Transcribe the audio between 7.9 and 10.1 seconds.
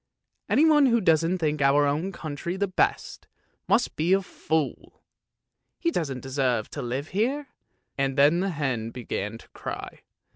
And the hen began to cry.